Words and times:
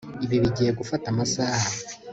Ibi 0.25 0.37
bigiye 0.43 0.71
gufata 0.79 1.05
amasaha 1.13 1.67